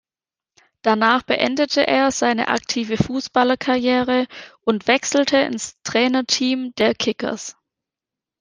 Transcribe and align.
Danach 0.81 1.21
beendete 1.21 1.85
er 1.85 2.09
seine 2.09 2.47
aktive 2.47 2.97
Fußballerkarriere 2.97 4.25
und 4.61 4.87
wechselte 4.87 5.37
ins 5.37 5.79
Trainerteam 5.83 6.73
der 6.79 6.95
Kickers. 6.95 7.55